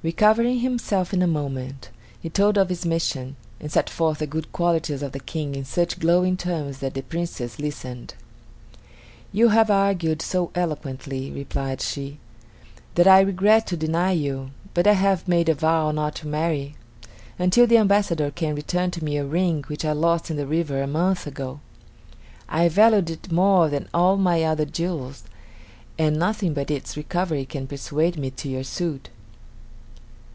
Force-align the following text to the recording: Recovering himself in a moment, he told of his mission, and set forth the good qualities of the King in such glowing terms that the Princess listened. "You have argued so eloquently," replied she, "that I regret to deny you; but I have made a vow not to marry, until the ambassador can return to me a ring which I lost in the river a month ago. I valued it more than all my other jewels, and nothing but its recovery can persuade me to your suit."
Recovering 0.00 0.60
himself 0.60 1.12
in 1.12 1.22
a 1.22 1.26
moment, 1.26 1.90
he 2.20 2.30
told 2.30 2.56
of 2.56 2.68
his 2.68 2.86
mission, 2.86 3.34
and 3.58 3.72
set 3.72 3.90
forth 3.90 4.18
the 4.20 4.28
good 4.28 4.52
qualities 4.52 5.02
of 5.02 5.10
the 5.10 5.18
King 5.18 5.56
in 5.56 5.64
such 5.64 5.98
glowing 5.98 6.36
terms 6.36 6.78
that 6.78 6.94
the 6.94 7.02
Princess 7.02 7.58
listened. 7.58 8.14
"You 9.32 9.48
have 9.48 9.72
argued 9.72 10.22
so 10.22 10.52
eloquently," 10.54 11.32
replied 11.32 11.80
she, 11.80 12.18
"that 12.94 13.08
I 13.08 13.18
regret 13.22 13.66
to 13.66 13.76
deny 13.76 14.12
you; 14.12 14.52
but 14.72 14.86
I 14.86 14.92
have 14.92 15.26
made 15.26 15.48
a 15.48 15.54
vow 15.54 15.90
not 15.90 16.14
to 16.20 16.28
marry, 16.28 16.76
until 17.36 17.66
the 17.66 17.78
ambassador 17.78 18.30
can 18.30 18.54
return 18.54 18.92
to 18.92 19.04
me 19.04 19.16
a 19.16 19.24
ring 19.24 19.64
which 19.66 19.84
I 19.84 19.90
lost 19.90 20.30
in 20.30 20.36
the 20.36 20.46
river 20.46 20.80
a 20.80 20.86
month 20.86 21.26
ago. 21.26 21.58
I 22.48 22.68
valued 22.68 23.10
it 23.10 23.32
more 23.32 23.68
than 23.68 23.88
all 23.92 24.16
my 24.16 24.44
other 24.44 24.64
jewels, 24.64 25.24
and 25.98 26.16
nothing 26.20 26.54
but 26.54 26.70
its 26.70 26.96
recovery 26.96 27.44
can 27.44 27.66
persuade 27.66 28.16
me 28.16 28.30
to 28.30 28.48
your 28.48 28.62
suit." 28.62 29.08